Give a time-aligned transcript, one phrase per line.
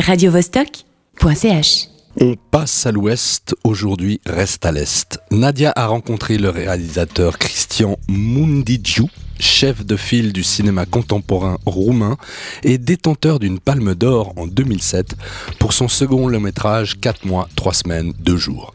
[0.00, 1.88] radiovostok.ch
[2.20, 5.18] On passe à l'ouest, aujourd'hui reste à l'est.
[5.30, 9.04] Nadia a rencontré le réalisateur Christian Mundiju,
[9.38, 12.16] chef de file du cinéma contemporain roumain
[12.64, 15.14] et détenteur d'une palme d'or en 2007
[15.58, 18.74] pour son second long métrage 4 mois, 3 semaines, 2 jours.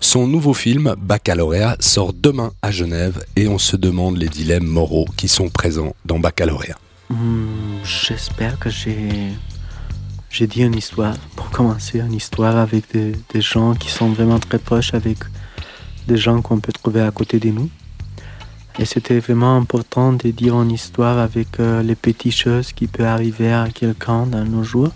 [0.00, 5.06] Son nouveau film, Baccalauréat, sort demain à Genève et on se demande les dilemmes moraux
[5.16, 6.78] qui sont présents dans Baccalauréat.
[7.10, 9.30] Hmm, J'espère que j'ai
[10.34, 14.40] j'ai dit une histoire, pour commencer, une histoire avec des, des gens qui sont vraiment
[14.40, 15.18] très proches, avec
[16.08, 17.70] des gens qu'on peut trouver à côté de nous.
[18.80, 23.06] Et c'était vraiment important de dire une histoire avec euh, les petites choses qui peuvent
[23.06, 24.90] arriver à quelqu'un dans nos jours.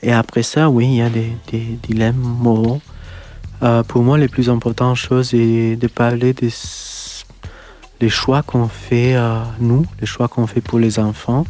[0.00, 1.36] Et après ça, oui, il y a des,
[1.82, 2.80] dilemmes moraux.
[3.62, 9.42] Euh, pour moi, les plus importantes choses est de parler des choix qu'on fait, euh,
[9.60, 11.44] nous, les choix qu'on fait pour les enfants,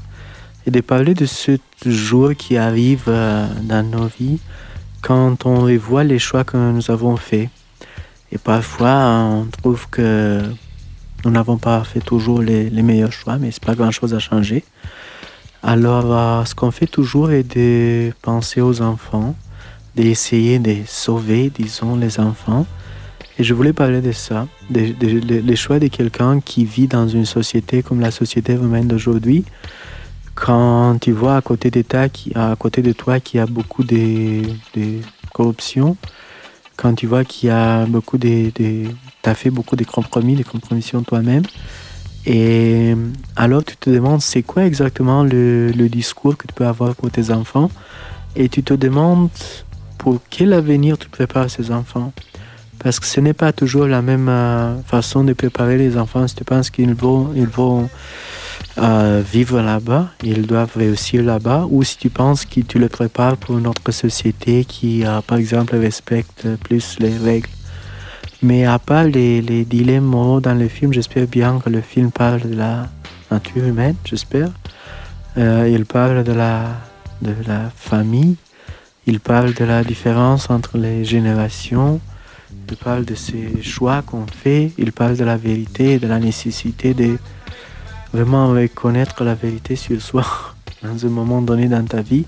[0.69, 1.53] et de parler de ce
[1.87, 4.39] jour qui arrive euh, dans nos vies
[5.01, 7.49] quand on revoit les choix que nous avons faits.
[8.31, 8.97] Et parfois,
[9.33, 10.43] on trouve que
[11.25, 14.63] nous n'avons pas fait toujours les, meilleurs choix, mais c'est pas grand-chose à changer.
[15.63, 19.35] Alors, euh, ce qu'on fait toujours est de penser aux enfants,
[19.97, 22.67] d'essayer de sauver, disons, les enfants.
[23.39, 27.83] Et je voulais parler de ça, des choix de quelqu'un qui vit dans une société
[27.83, 29.47] comme la société romaine d'aujourd'hui.
[30.41, 31.71] Quand tu vois à côté
[32.13, 34.43] qui, à côté de toi qu'il y a beaucoup de,
[35.33, 35.97] corruption,
[36.77, 38.51] quand tu vois qu'il y a beaucoup de...
[38.51, 41.43] tu as fait beaucoup de compromis, de compromissions toi-même,
[42.25, 42.95] et
[43.35, 47.11] alors tu te demandes c'est quoi exactement le, le discours que tu peux avoir pour
[47.11, 47.71] tes enfants,
[48.37, 49.31] et tu te demandes
[49.99, 52.13] pour quel avenir tu prépares ces enfants.
[52.79, 56.27] Parce que ce n'est pas toujours la même euh, façon de préparer les enfants.
[56.29, 57.89] Si tu penses qu'ils vont, ils vont
[58.79, 63.37] euh, vivre là-bas, ils doivent réussir là-bas, ou si tu penses que tu les prépares
[63.37, 67.49] pour une autre société qui, euh, par exemple, respecte plus les règles.
[68.43, 72.55] Mais à part les, dilemmes dans le film, j'espère bien que le film parle de
[72.55, 72.89] la
[73.33, 74.51] nature humaine, j'espère.
[75.37, 76.67] Il parle de la,
[77.23, 78.37] de la famille,
[79.07, 82.01] il parle de la différence entre les générations,
[82.71, 86.95] il parle de ces choix qu'on fait, il parle de la vérité de la nécessité
[86.95, 87.19] de
[88.13, 90.25] vraiment reconnaître la vérité sur soi
[90.83, 92.25] dans un moment donné dans ta vie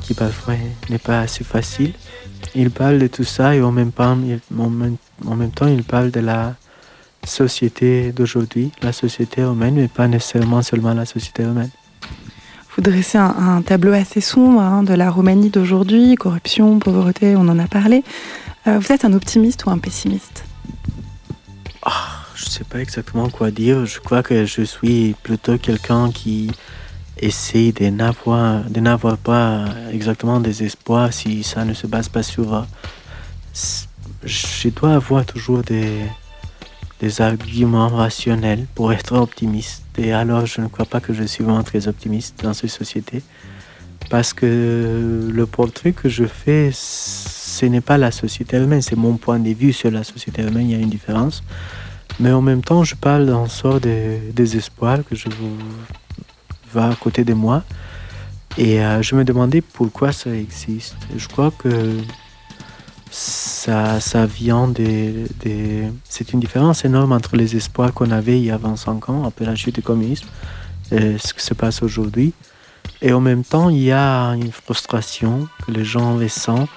[0.00, 0.54] qui parfois
[0.90, 1.92] n'est pas assez facile.
[2.54, 4.16] Il parle de tout ça et en même temps,
[5.66, 6.54] il, parle de la
[7.24, 11.70] société d'aujourd'hui, la société romaine, mais pas nécessairement seulement la société romaine.
[12.74, 17.48] Vous dressez un, un tableau assez sombre hein, de la Roumanie d'aujourd'hui, corruption, pauvreté, on
[17.48, 18.02] en a parlé.
[18.66, 20.44] Euh, vous êtes un optimiste ou un pessimiste
[21.84, 21.90] oh,
[22.36, 23.86] Je ne sais pas exactement quoi dire.
[23.86, 26.48] Je crois que je suis plutôt quelqu'un qui
[27.18, 32.22] essaie de n'avoir, de n'avoir pas exactement des espoirs si ça ne se base pas
[32.22, 32.66] sur...
[34.24, 36.04] Je dois avoir toujours des,
[37.00, 39.82] des arguments rationnels pour être optimiste.
[39.98, 43.24] Et alors, je ne crois pas que je suis vraiment très optimiste dans cette société.
[44.08, 46.70] Parce que le portrait que je fais,
[47.52, 50.62] ce n'est pas la société elle-même, c'est mon point de vue sur la société elle-même,
[50.62, 51.42] il y a une différence.
[52.18, 55.28] Mais en même temps, je parle d'un sort de désespoir que je
[56.72, 57.62] vois à côté de moi.
[58.58, 60.96] Et euh, je me demandais pourquoi ça existe.
[61.16, 61.98] Je crois que
[63.10, 65.84] ça, vient de, de...
[66.04, 69.44] C'est une différence énorme entre les espoirs qu'on avait il y a 25 ans, après
[69.44, 70.28] la chute du communisme,
[70.90, 72.32] et ce qui se passe aujourd'hui.
[73.02, 76.70] Et en même temps, il y a une frustration que les gens ressentent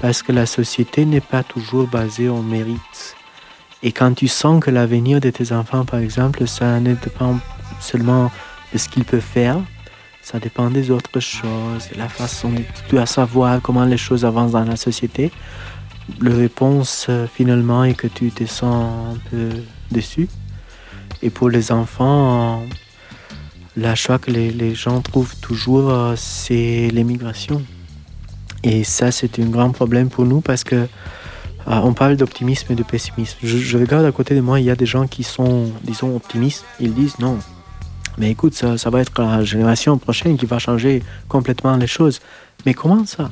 [0.00, 3.16] parce que la société n'est pas toujours basée au mérite.
[3.82, 7.38] Et quand tu sens que l'avenir de tes enfants, par exemple, ça ne dépend
[7.80, 8.30] seulement
[8.72, 9.58] de ce qu'ils peuvent faire,
[10.22, 14.24] ça dépend des autres choses, de la façon dont tu dois savoir comment les choses
[14.24, 15.32] avancent dans la société.
[16.20, 19.50] La réponse finalement est que tu te sens un peu
[19.90, 20.28] déçu.
[21.22, 22.62] Et pour les enfants,
[23.76, 27.62] la choix que les, gens trouvent toujours, c'est l'immigration.
[28.64, 30.86] Et ça, c'est un grand problème pour nous parce que euh,
[31.66, 33.38] on parle d'optimisme et de pessimisme.
[33.42, 36.64] Je, regarde à côté de moi, il y a des gens qui sont, disons, optimistes.
[36.80, 37.38] Ils disent non.
[38.18, 42.20] Mais écoute, ça, ça va être la génération prochaine qui va changer complètement les choses.
[42.66, 43.30] Mais comment ça?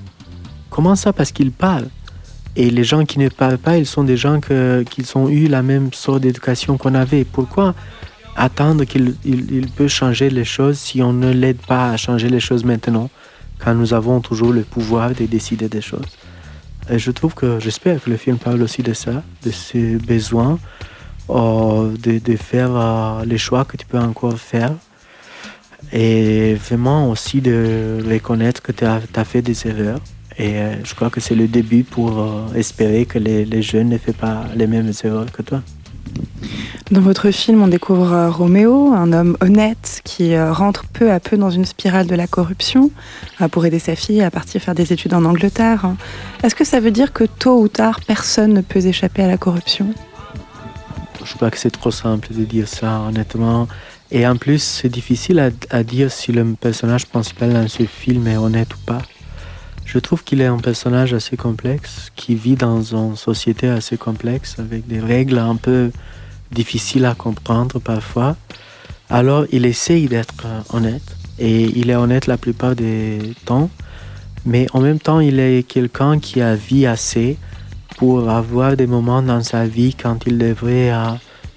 [0.68, 1.12] Comment ça?
[1.12, 1.88] Parce qu'ils parlent.
[2.56, 5.62] Et les gens qui ne parlent pas, ils sont des gens qui ont eu la
[5.62, 7.24] même sorte d'éducation qu'on avait.
[7.24, 7.74] Pourquoi
[8.36, 12.28] attendre qu'il il, il peut changer les choses si on ne l'aide pas à changer
[12.28, 13.10] les choses maintenant?
[13.62, 16.16] Quand nous avons toujours le pouvoir de décider des choses.
[16.88, 20.58] Et je trouve que, j'espère que le film parle aussi de ça, de ces besoins,
[21.30, 24.72] euh, de, de, faire euh, les choix que tu peux encore faire.
[25.92, 30.00] et vraiment aussi de reconnaître que tu as, fait des erreurs.
[30.38, 33.90] Et euh, je crois que c'est le début pour euh, espérer que les, les, jeunes
[33.90, 35.62] ne font pas les mêmes erreurs que toi.
[36.90, 41.36] Dans votre film, on découvre euh, Roméo, un homme honnête qui rentre peu à peu
[41.36, 42.90] dans une spirale de la corruption
[43.52, 45.94] pour aider sa fille à partir faire des études en Angleterre.
[46.42, 49.36] Est-ce que ça veut dire que tôt ou tard, personne ne peut échapper à la
[49.36, 49.94] corruption?
[51.24, 53.68] Je crois que c'est trop simple de dire ça, honnêtement.
[54.10, 58.36] Et en plus, c'est difficile à, dire si le personnage principal dans ce film est
[58.36, 59.02] honnête ou pas.
[59.92, 64.54] Je trouve qu'il est un personnage assez complexe, qui vit dans une société assez complexe,
[64.60, 65.90] avec des règles un peu
[66.52, 68.36] difficiles à comprendre parfois.
[69.08, 73.68] Alors, il essaye d'être honnête, et il est honnête la plupart des temps,
[74.46, 77.36] mais en même temps, il est quelqu'un qui a vu assez
[77.96, 80.92] pour avoir des moments dans sa vie quand il devrait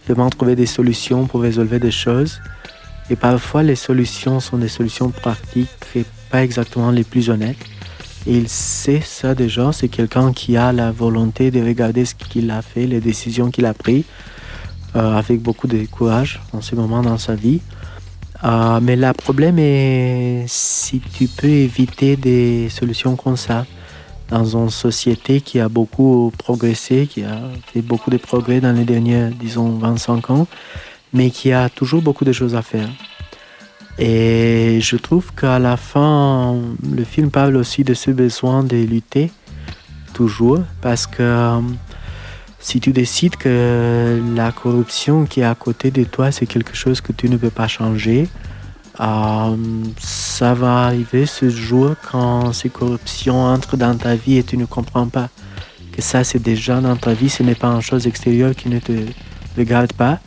[0.07, 2.41] vraiment trouver des solutions pour résoudre des choses.
[3.11, 7.72] Et parfois, les solutions sont des solutions pratiques et pas exactement les plus honnêtes.
[8.25, 12.61] Il sait ça déjà, c'est quelqu'un qui a la volonté de regarder ce qu'il a
[12.61, 14.05] fait, les décisions qu'il a prises,
[14.95, 17.59] euh, avec beaucoup de courage en ce moment dans sa vie.
[18.45, 23.65] Euh, mais le problème est si tu peux éviter des solutions comme ça
[24.29, 27.39] dans une société qui a beaucoup progressé, qui a
[27.73, 30.47] fait beaucoup de progrès dans les derniers, disons, 25 ans,
[31.11, 32.89] mais qui a toujours beaucoup de choses à faire.
[33.99, 36.55] Et je trouve qu'à la fin,
[36.95, 39.31] le film parle aussi de ce besoin de lutter,
[40.13, 41.59] toujours, parce que euh,
[42.59, 47.01] si tu décides que la corruption qui est à côté de toi, c'est quelque chose
[47.01, 48.27] que tu ne peux pas changer,
[48.99, 49.55] euh,
[49.99, 54.65] ça va arriver ce jour quand ces corruptions entrent dans ta vie et tu ne
[54.65, 55.29] comprends pas
[55.91, 58.79] que ça c'est déjà dans ta vie, ce n'est pas une chose extérieure qui ne
[58.79, 58.93] te
[59.57, 60.19] regarde pas.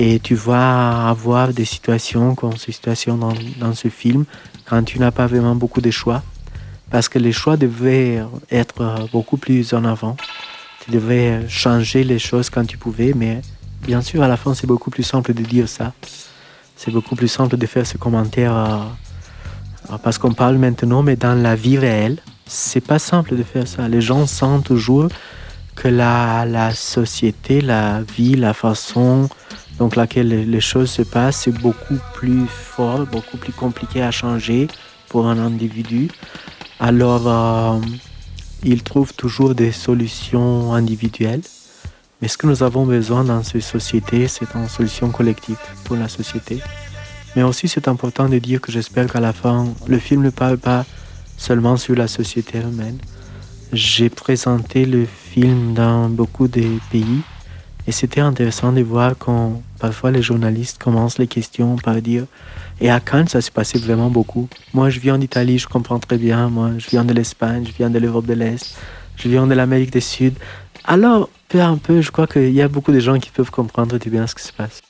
[0.00, 4.24] Et tu vas avoir des situations comme ces situations dans, ce film
[4.64, 6.22] quand tu n'as pas vraiment beaucoup de choix.
[6.88, 10.16] Parce que les choix devaient être beaucoup plus en avant.
[10.84, 13.42] Tu devais changer les choses quand tu pouvais, mais
[13.82, 15.92] bien sûr, à la fin, c'est beaucoup plus simple de dire ça
[16.78, 21.34] c'est beaucoup plus simple de faire ce commentaire euh, parce qu'on parle maintenant, mais dans
[21.34, 23.88] la vie réelle, c'est pas simple de faire ça.
[23.88, 25.08] Les gens sentent toujours
[25.74, 29.28] que la société, la vie, la façon
[29.78, 34.68] donc laquelle les choses se passent, c'est beaucoup plus fort, beaucoup plus compliqué à changer
[35.08, 36.08] pour un individu.
[36.80, 37.80] Alors, euh,
[38.62, 41.42] ils trouvent toujours des solutions individuelles
[42.20, 46.08] mais ce que nous avons besoin dans ces sociétés, c'est une solution collective pour la
[46.08, 46.60] société.
[47.36, 50.58] Mais aussi, c'est important de dire que j'espère qu'à la fin, le film ne parle
[50.58, 50.84] pas
[51.36, 52.98] seulement sur la société humaine.
[53.72, 57.20] J'ai présenté le film dans beaucoup de pays
[57.88, 62.26] et c'était intéressant de voir quand parfois les journalistes commencent les questions par dire
[62.82, 64.46] et à Cannes, ça s'est passé vraiment beaucoup.
[64.74, 66.50] Moi, je viens d'Italie, je comprends très bien.
[66.50, 68.76] Moi, je viens de l'Espagne, je viens de l'Europe de l'Est,
[69.16, 70.34] je viens de l'Amérique du Sud.
[70.84, 73.96] Alors, peu à peu, je crois qu'il y a beaucoup de gens qui peuvent comprendre
[73.98, 74.82] bien ce qui se passe.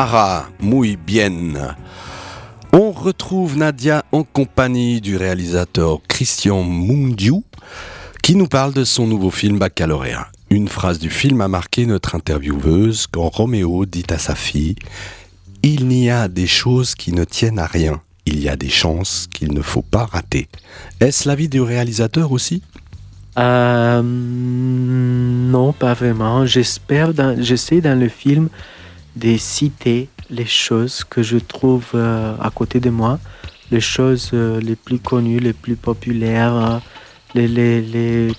[0.00, 1.76] Mara, muy bien.
[2.72, 7.42] On retrouve Nadia en compagnie du réalisateur Christian Mundiu
[8.22, 10.28] qui nous parle de son nouveau film Baccalauréat.
[10.48, 14.76] Une phrase du film a marqué notre intervieweuse quand Roméo dit à sa fille
[15.62, 19.26] Il n'y a des choses qui ne tiennent à rien, il y a des chances
[19.30, 20.48] qu'il ne faut pas rater.
[21.00, 22.62] Est-ce l'avis du réalisateur aussi?
[23.38, 26.46] Euh, Non, pas vraiment.
[26.46, 28.48] J'espère, j'essaie dans le film
[29.16, 33.18] de citer les choses que je trouve euh, à côté de moi,
[33.70, 36.80] les choses euh, les plus connues, les plus populaires,
[37.34, 38.32] les, les, les,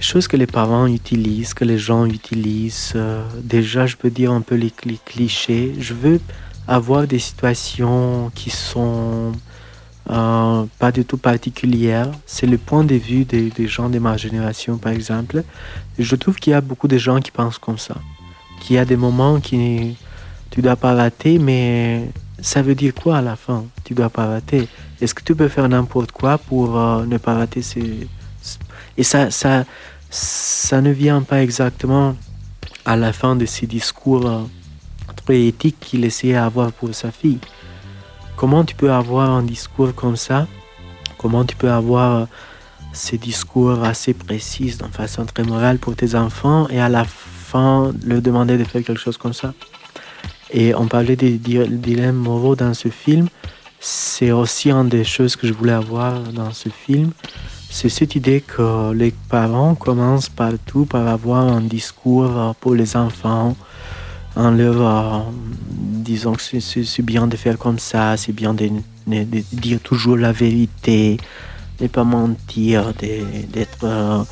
[0.00, 2.94] choses que les parents utilisent, que les gens utilisent.
[3.42, 4.70] déjà, je peux dire un peu les,
[5.04, 5.74] clichés.
[5.80, 6.20] Je veux
[6.68, 9.32] avoir des situations qui sont
[10.06, 12.10] pas du tout particulières.
[12.26, 15.42] C'est le point de vue des, des, gens de ma génération, par exemple.
[15.98, 17.96] je trouve qu'il y a beaucoup de gens qui pensent comme ça
[18.68, 19.96] qu'il y a des moments qui
[20.50, 23.64] tu dois pas rater, mais ça veut dire quoi à la fin?
[23.82, 24.68] Tu dois pas rater.
[25.00, 28.06] Est-ce que tu peux faire n'importe quoi pour euh, ne pas rater ces...
[28.98, 29.64] Et ça, ça,
[30.10, 32.14] ça ne vient pas exactement
[32.84, 34.42] à la fin de ces discours euh,
[35.16, 37.38] très éthiques qu'il essayait d'avoir pour sa fille.
[38.36, 40.46] Comment tu peux avoir un discours comme ça?
[41.16, 42.24] Comment tu peux avoir euh,
[42.92, 47.37] ces discours assez précis, de façon très morale pour tes enfants et à la fin
[47.54, 49.52] le demander de faire quelque chose comme ça.
[50.50, 53.28] Et on parlait des dilemmes moraux dans ce film.
[53.80, 57.10] C'est aussi une des choses que je voulais avoir dans ce film.
[57.70, 63.56] C'est cette idée que les parents commencent partout par avoir un discours pour les enfants
[64.36, 65.20] en leur euh,
[65.70, 68.70] disant que c'est bien de faire comme ça, c'est bien de,
[69.52, 71.18] dire toujours la vérité,
[71.78, 74.26] de ne pas mentir, d'être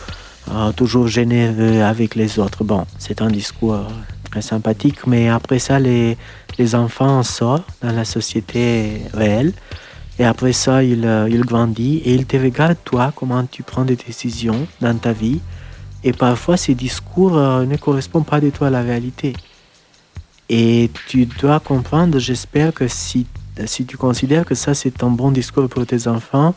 [0.49, 2.65] euh, euh, toujours généreux avec les autres.
[2.65, 3.87] Bon, c'est un discours
[4.31, 6.17] très sympathique, mais après ça, les,
[6.59, 9.53] les enfants sortent dans la société réelle.
[10.19, 13.85] Et après ça, ils, euh, ils grandissent et ils te regardent, toi, comment tu prends
[13.85, 15.41] des décisions dans ta vie.
[16.03, 19.35] Et parfois, ces discours euh, ne correspondent pas du tout à la réalité.
[20.49, 23.27] Et tu dois comprendre, j'espère que si,
[23.67, 26.55] si tu considères que ça, c'est un bon discours pour tes enfants,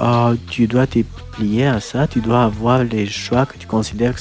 [0.00, 1.00] euh, tu dois te
[1.32, 4.20] plier à ça, tu dois avoir les choix que tu considères que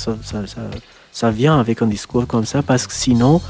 [1.11, 3.41] ça, vient avec un discours comme ça, parce que sinon,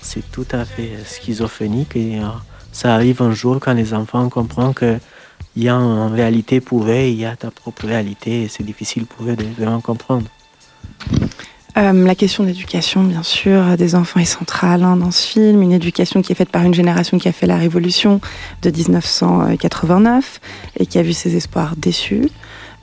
[0.00, 2.28] c'est tout à fait schizophrénique et euh,
[2.72, 5.00] ça arrive un jour quand les enfants comprennent qu'il
[5.56, 9.06] y a une réalité pour eux, il y a ta propre réalité et c'est difficile
[9.06, 10.26] pour eux de vraiment comprendre.
[11.76, 15.62] Euh, la question d'éducation, bien sûr, des enfants est centrale hein, dans ce film.
[15.62, 18.20] Une éducation qui est faite par une génération qui a fait la révolution
[18.62, 20.40] de 1989
[20.78, 22.28] et qui a vu ses espoirs déçus.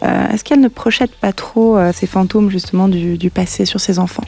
[0.04, 4.00] Euh, est-ce qu'elle ne projette pas trop euh, ces fantômes justement du, passé sur ses
[4.00, 4.24] enfants?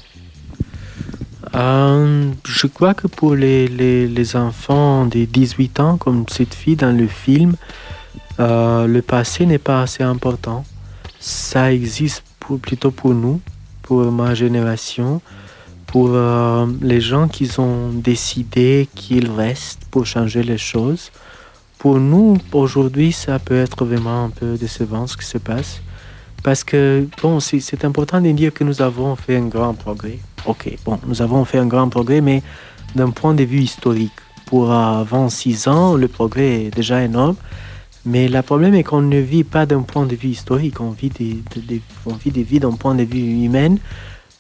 [1.53, 7.55] Je crois que pour les, enfants de 18 ans, comme cette fille dans le film,
[8.37, 10.63] le passé n'est pas assez important.
[11.19, 12.23] Ça existe
[12.61, 13.41] plutôt pour nous
[13.89, 15.19] pour ma génération,
[15.87, 21.11] pour euh, les gens qui ont décidé qu'ils restent pour changer les choses.
[21.79, 25.81] Pour nous, aujourd'hui, ça peut être vraiment un peu décevant ce qui se passe.
[26.43, 30.19] Parce que, bon, c'est important de dire que nous avons fait un grand progrès.
[30.45, 32.43] Ok, bon, nous avons fait un grand progrès, mais
[32.93, 34.19] d'un point de vue historique.
[34.45, 37.37] Pour 26 ans, le progrès est déjà énorme.
[38.09, 41.09] Mais le problème est qu'on ne vit pas d'un point de vue historique, on vit
[41.09, 41.43] des,
[42.07, 43.75] on vit des vies d'un point de vue humain.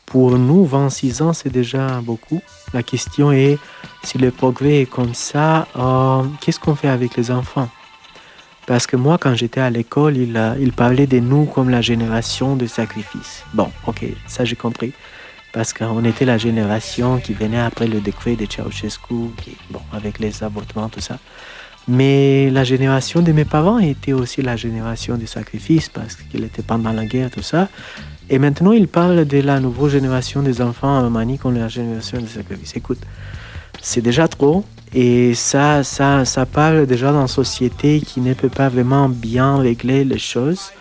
[0.07, 2.41] Pour nous, 26 ans, c'est déjà beaucoup.
[2.73, 3.59] La question est,
[4.03, 7.69] si le progrès est comme ça, euh, qu'est-ce qu'on fait avec les enfants?
[8.65, 11.81] Parce que moi, quand j'étais à l'école, il, euh, il parlait de nous comme la
[11.81, 13.43] génération de sacrifice.
[13.53, 14.93] Bon, ok, ça j'ai compris.
[15.53, 20.17] Parce qu'on était la génération qui venait après le décret de Ceausescu, qui, bon, avec
[20.17, 21.19] les avortements, tout ça.
[21.89, 26.61] Mais la génération de mes parents était aussi la génération du sacrifice parce qu'il était
[26.61, 27.67] pendant la guerre, tout ça.
[28.29, 32.19] Et maintenant, il parle de la nouvelle génération des enfants en Roumanie comme la génération
[32.19, 32.75] du sacrifice.
[32.75, 32.99] Écoute,
[33.81, 34.63] c'est déjà trop.
[34.93, 40.03] Et ça, ça, ça parle déjà d'une société qui ne peut pas vraiment bien régler
[40.03, 40.71] les choses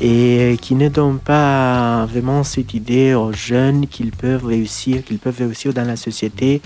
[0.00, 5.38] et qui ne donne pas vraiment cette idée aux jeunes qu'ils peuvent réussir, qu'ils peuvent
[5.38, 6.60] réussir dans la société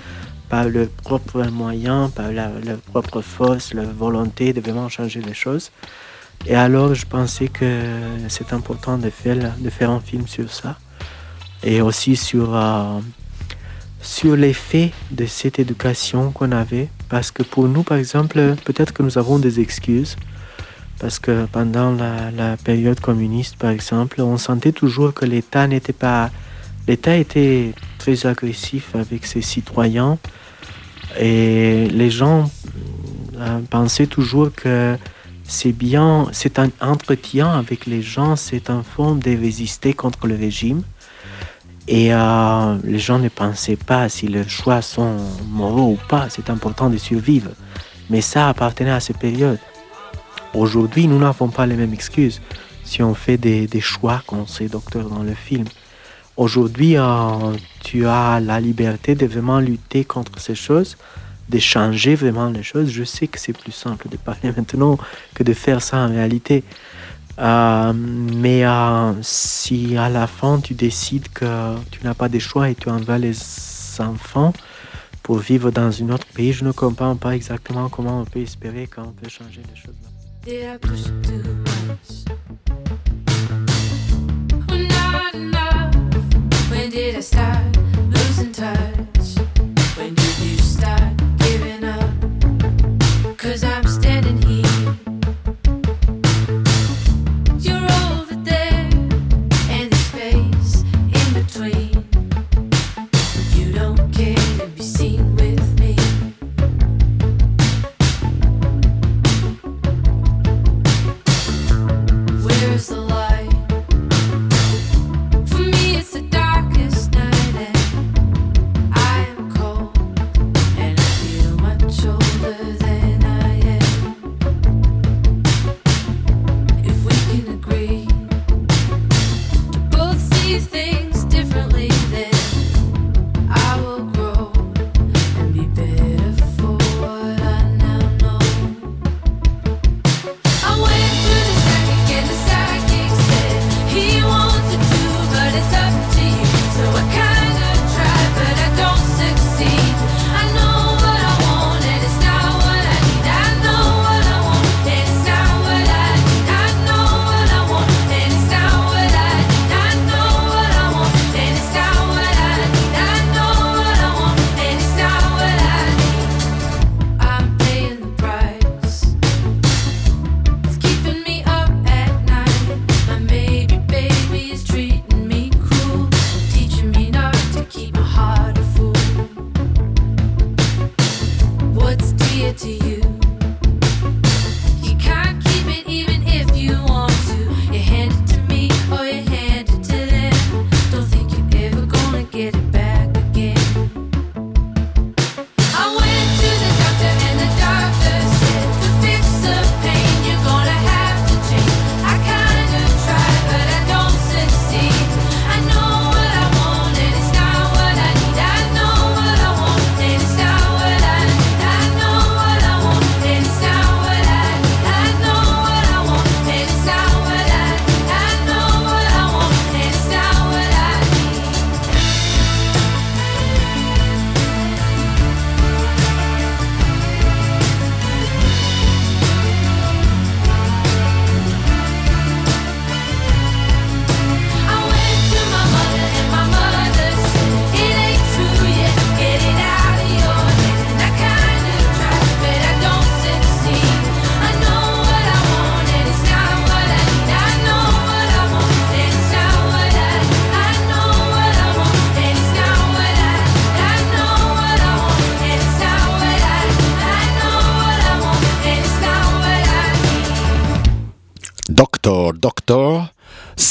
[0.49, 5.71] par leurs propres moyens, par leur propre force, leur volonté de vraiment changer les choses.
[6.47, 7.83] Et alors, je pensais que
[8.29, 10.79] c'est important de faire, de faire un film sur ça.
[11.63, 13.01] Et aussi sur, euh,
[14.01, 16.89] sur l'effet de cette éducation qu'on avait.
[17.09, 20.17] Parce que pour nous, par exemple, peut-être que nous avons des excuses.
[21.01, 25.93] Parce que pendant la, la période communiste, par exemple, on sentait toujours que l'État n'était
[25.93, 26.31] pas...
[26.87, 30.19] L'État était très agressif avec ses citoyens
[31.19, 32.51] Et les gens
[33.37, 34.97] euh, pensaient toujours que
[35.45, 40.37] c'est bien, c'est un entretien avec les gens, c'est un forme de résister contre le
[40.37, 40.83] régime.
[41.89, 45.17] Et euh, les gens ne pensaient pas si leurs choix sont
[45.49, 47.51] moraux ou pas, c'est important de survivre.
[48.11, 49.59] Mais ça appartenait à cette période.
[50.55, 52.41] Aujourd'hui, nous n'avons pas les mêmes excuses
[52.85, 55.65] si on fait des, choix comme ces docteurs dans le film.
[56.39, 60.97] Aujourd'hui, euh, tu as la liberté de vraiment lutter contre ces choses,
[61.49, 62.91] de changer vraiment les choses.
[62.93, 64.99] Je sais que c'est plus simple de parler maintenant
[65.35, 66.63] que de faire ça en réalité.
[67.41, 72.71] Euh, mais euh, si à la fin tu décides que tu n'as pas de choix
[72.71, 73.37] et tu envoies les
[73.99, 74.53] enfants
[75.25, 78.87] pour vivre dans un autre pays, je ne comprends pas exactement comment on peut espérer
[78.87, 79.97] qu'on peut changer les choses.
[86.91, 87.77] Did I start
[88.09, 89.18] losing touch?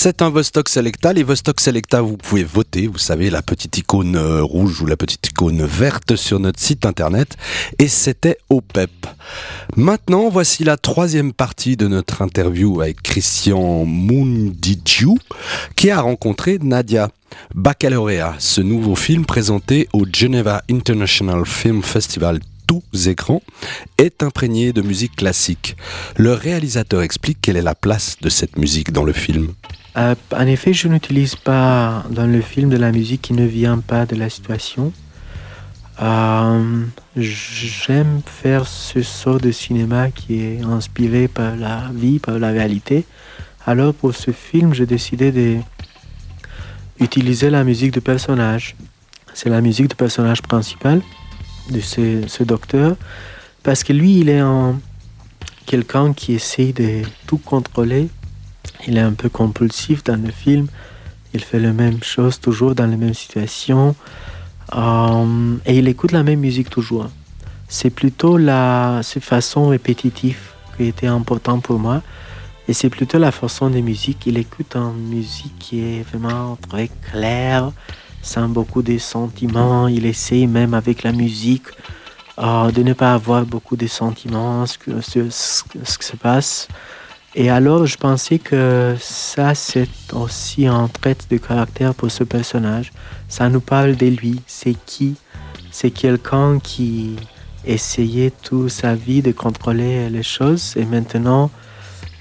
[0.07, 1.11] C'est un Vostok Selecta.
[1.11, 2.87] Les Vostok Selecta, vous pouvez voter.
[2.87, 6.85] Vous savez, la petite icône euh, rouge ou la petite icône verte sur notre site
[6.85, 7.35] internet.
[7.77, 8.89] Et c'était au PEP.
[9.75, 15.09] Maintenant, voici la troisième partie de notre interview avec Christian Mundidju,
[15.75, 17.09] qui a rencontré Nadia.
[17.53, 23.41] Baccalauréat, ce nouveau film présenté au Geneva International Film Festival tous écrans,
[23.97, 25.75] est imprégné de musique classique.
[26.15, 29.53] Le réalisateur explique quelle est la place de cette musique dans le film.
[29.97, 33.79] Euh, en effet, je n'utilise pas dans le film de la musique qui ne vient
[33.79, 34.93] pas de la situation.
[35.99, 36.83] Euh,
[37.15, 43.05] j'aime faire ce sort de cinéma qui est inspiré par la vie, par la réalité.
[43.65, 45.59] Alors pour ce film, j'ai décidé
[46.99, 48.75] d'utiliser la musique du personnage.
[49.33, 51.01] C'est la musique du personnage principal,
[51.71, 52.95] de ce, ce docteur,
[53.63, 54.43] parce que lui, il est
[55.65, 58.09] quelqu'un qui essaie de tout contrôler
[58.85, 60.67] il est un peu compulsif dans le film.
[61.33, 63.95] Il fait la même chose toujours dans les mêmes situations.
[64.75, 67.07] Euh, et il écoute la même musique toujours.
[67.69, 70.39] c'est plutôt la cette façon répétitive
[70.75, 72.01] qui était important pour moi.
[72.67, 74.25] Et c'est plutôt la façon de musique.
[74.25, 77.71] Il écoute une musique qui est vraiment très claire,
[78.21, 79.87] sans beaucoup de sentiments.
[79.87, 81.67] Il essaye même avec la musique
[82.39, 86.17] euh, de ne pas avoir beaucoup de sentiments, ce, que, ce, ce, ce qui se
[86.17, 86.67] passe.
[87.35, 92.91] Et alors, je pensais que ça, c'est aussi un trait de caractère pour ce personnage.
[93.27, 94.41] Ça nous parle de lui.
[94.47, 95.15] C'est qui?
[95.71, 97.15] C'est quelqu'un qui
[97.65, 101.51] essayait toute sa vie de contrôler les choses et maintenant,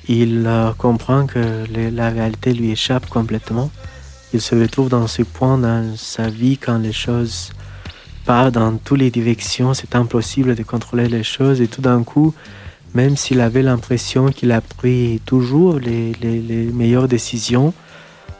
[0.08, 3.70] il euh, comprend que la réalité lui échappe complètement.
[4.32, 7.50] Il se retrouve dans ce point dans sa vie quand les choses
[8.24, 9.72] partent dans toutes les directions.
[9.72, 12.34] C'est impossible de contrôler les choses et tout d'un coup,
[12.96, 16.14] même s'il avait l'impression qu'il a pris toujours les,
[16.72, 17.74] meilleures décisions,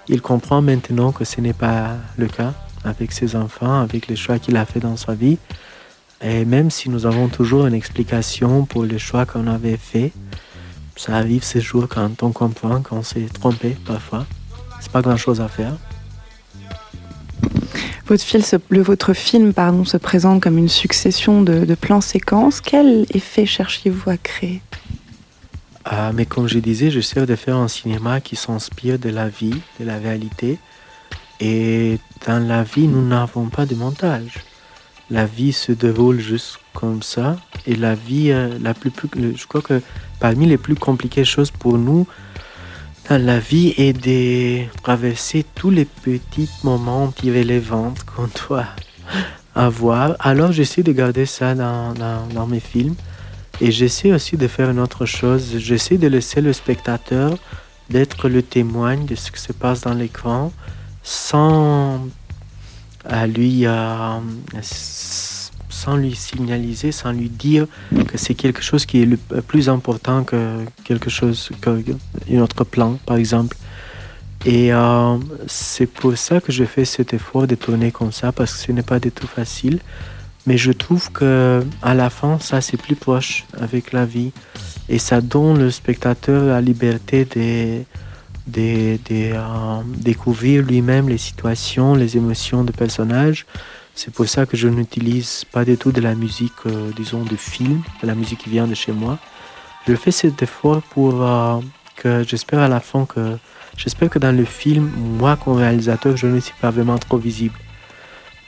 [0.08, 4.38] il comprend maintenant que ce n'est pas le cas avec ses enfants, avec les choix
[4.38, 5.36] qu'il a fait dans sa vie.
[6.22, 10.12] Et même si nous avons toujours une explication pour les choix qu'on avait fait,
[10.96, 14.24] ça arrive ces jours quand on comprend qu'on s'est trompé parfois.
[14.80, 15.76] C'est pas grand chose à faire.
[18.06, 22.60] Votre, film pardon, se présente comme une succession de, plans-séquences.
[22.60, 24.62] Quel effet cherchiez-vous à créer?
[25.84, 29.60] Ah, Mais comme je disais, j'essaie de faire un cinéma qui s'inspire de la vie,
[29.80, 30.58] de la réalité.
[31.40, 34.34] Et dans la vie, nous n'avons pas de montage.
[35.10, 37.36] La vie se déroule juste comme ça.
[37.66, 39.82] Et la vie, euh, la plus, je crois que
[40.20, 42.06] parmi les plus compliquées choses pour nous,
[43.10, 48.66] la vie est de traverser tous les petits moments irrelevants qu'on doit
[49.54, 50.16] avoir.
[50.18, 52.96] Alors j'essaie de garder ça dans, mes films
[53.60, 55.56] et j'essaie aussi de faire une autre chose.
[55.58, 57.38] J'essaie de laisser le spectateur
[57.88, 60.52] d'être le témoin de ce qui se passe dans l'écran
[61.02, 62.00] sans
[63.04, 64.18] à lui euh,
[65.86, 67.66] sans lui signaliser, sans lui dire
[68.08, 69.18] que c'est quelque chose qui est le
[69.50, 70.40] plus important que
[70.82, 73.56] quelque chose, qu'un autre plan, par exemple.
[74.44, 78.52] Et euh, c'est pour ça que je fais cet effort de tourner comme ça, parce
[78.54, 79.78] que ce n'est pas du tout facile.
[80.46, 84.32] Mais je trouve que à la fin, ça c'est plus proche avec la vie.
[84.88, 87.46] Et ça donne le spectateur la liberté de,
[88.56, 93.46] de, de euh, découvrir lui-même les situations, les émotions des personnages
[93.96, 97.34] c'est pour ça que je n'utilise pas du tout de la musique, euh, disons, de
[97.34, 99.18] film, de la musique qui vient de chez moi.
[99.88, 101.60] Je fais cet effort pour euh,
[101.96, 103.38] que j'espère à la fin que
[103.74, 107.58] j'espère que dans le film, moi comme réalisateur, je ne suis pas vraiment trop visible.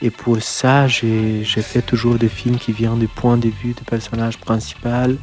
[0.03, 3.83] Et pour ça, j'ai fait toujours des films qui viennent du point de vue du
[3.83, 5.17] personnage principal.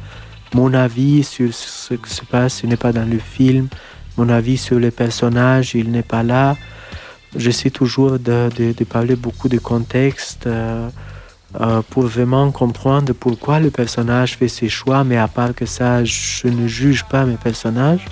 [0.53, 3.69] Mon avis sur ce qui se passe, n'est pas dans le film.
[4.17, 6.57] Mon avis sur les personnages, il n'est pas là
[7.37, 10.89] j'essaie toujours de, de, parler beaucoup de contexte euh,
[11.59, 16.03] euh, pour vraiment comprendre pourquoi le personnage fait ses choix, mais à part que ça,
[16.03, 18.05] je ne juge pas mes personnages.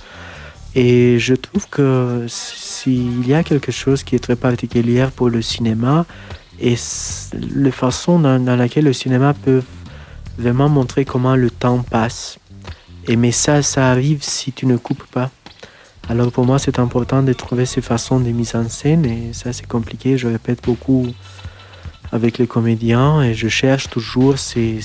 [0.74, 5.42] Et je trouve que s'il y a quelque chose qui est très particulier pour le
[5.42, 6.06] cinéma,
[6.60, 6.76] et
[7.54, 9.62] la façon dans, dans, laquelle le cinéma peut
[10.38, 12.40] vraiment montrer comment le temps passe.
[13.08, 15.30] Et mais ça, ça arrive si tu ne coupes pas.
[16.08, 19.54] Alors pour moi, c'est important de trouver ces façons de mise en scène et ça,
[19.54, 20.18] c'est compliqué.
[20.18, 21.08] Je répète beaucoup
[22.12, 24.80] avec les comédiens et je cherche toujours ces,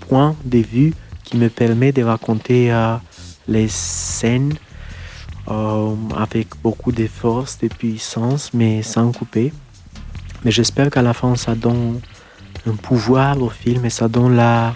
[0.00, 0.92] points de vue
[1.22, 2.96] qui me permettent de raconter euh,
[3.46, 4.54] les scènes
[5.48, 9.52] euh, avec beaucoup de force, de puissance, mais sans couper.
[10.44, 12.00] Mais j'espère qu'à la fin, ça donne
[12.66, 14.74] un pouvoir au film et ça donne la,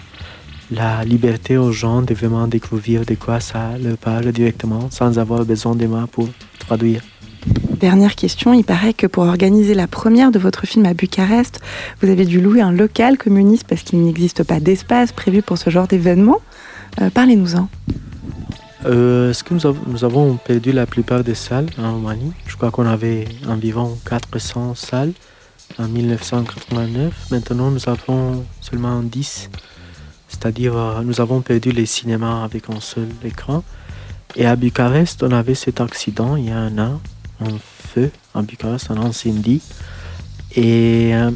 [0.71, 5.45] la liberté aux gens de vraiment découvrir de quoi ça leur parle directement sans avoir
[5.45, 6.29] besoin de moi pour
[6.59, 7.01] traduire.
[7.79, 11.61] Dernière question, il paraît que pour organiser la première de votre film à Bucarest,
[12.01, 15.69] vous avez dû louer un local communiste parce qu'il n'existe pas d'espace prévu pour ce
[15.69, 16.39] genre d'événement.
[17.01, 17.69] Euh, Parlez-nous-en.
[18.85, 22.33] Euh, ce que nous, av nous, avons perdu la plupart des salles en Roumanie?
[22.47, 25.13] Je crois qu'on avait environ 400 salles
[25.77, 27.13] en 1989.
[27.31, 29.49] Maintenant, nous avons seulement 10
[30.29, 33.63] c'est-à-dire euh, nous avons perdu les cinémas avec un seul écran.
[34.35, 37.01] Et à Bucarest, on avait cet accident il y a un an,
[37.41, 39.61] un feu à Bucarest, un incendie.
[40.55, 41.31] Et euh,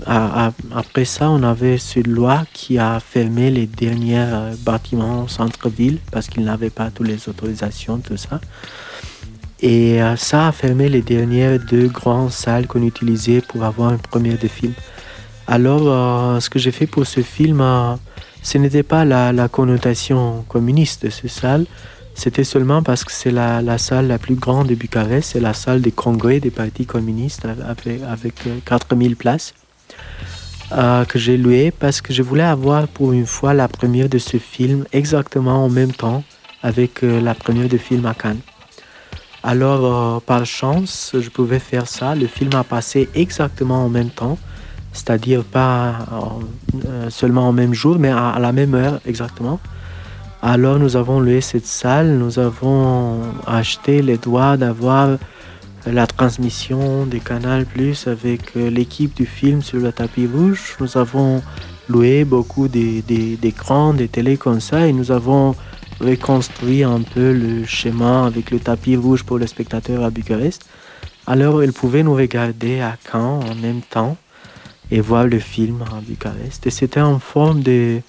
[0.74, 6.28] après ça, on avait cette loi qui a fermé les derniers euh, bâtiments centre-ville parce
[6.28, 8.40] qu'ils n'avaient pas toutes les autorisations, tout ça.
[9.60, 14.38] Et ça a fermé les dernières deux grandes salles qu'on utilisait pour avoir une première
[14.38, 14.74] de film.
[15.48, 17.62] Alors, ce que j'ai fait pour ce film,
[18.44, 21.66] ce n'était pas la, la, connotation communiste de cette salle,
[22.14, 25.54] c'était seulement parce que c'est la, la, salle la plus grande de Bucarest, c'est la
[25.54, 29.54] salle des congrès des partis communistes avec, avec 4000 places.
[30.72, 34.18] euh, que j'ai loué parce que je voulais avoir pour une fois la première de
[34.18, 36.24] ce film exactement en même temps
[36.62, 38.40] avec euh, la première de film à Cannes.
[39.44, 42.16] Alors, par chance, je pouvais faire ça.
[42.16, 44.38] Le film a passé exactement en même temps,
[44.94, 45.96] c'est-à-dire pas
[47.10, 49.60] seulement au même jour, mais à la même heure exactement.
[50.42, 55.18] Alors nous avons loué cette salle, nous avons acheté les droits d'avoir
[55.86, 60.76] la transmission des Canal Plus avec euh, l'équipe du film sur le tapis rouge.
[60.80, 61.42] Nous avons
[61.90, 65.56] loué beaucoup d'écrans, des, télés comme ça et nous avons
[66.00, 70.66] reconstruit un peu le schéma avec le tapis rouge pour les spectateurs à Bucarest.
[71.26, 74.18] Alors ils pouvaient nous regarder à Caen en même temps
[74.91, 76.67] et voir le film à Bucarest.
[76.67, 78.02] Et c'était en forme de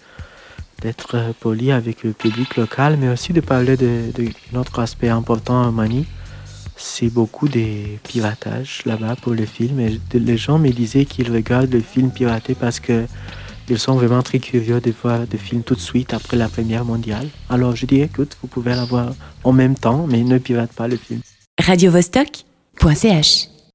[0.83, 4.11] d'être poli avec le public local, mais aussi de parler de,
[4.53, 6.05] notre aspect important à Mani.
[6.77, 9.81] C'est beaucoup de piratage là-bas pour les films.
[9.81, 13.07] Et les gens me disaient qu'ils regardent le film piraté parce que
[13.71, 16.85] ils sont vraiment très curieux de voir des films tout de suite après la première
[16.85, 17.29] mondiale.
[17.49, 20.97] Alors je dis, écoute, vous pouvez l'avoir en même temps, mais ne pirate pas le
[20.97, 21.21] film.
[21.59, 22.45] Radio -Vostok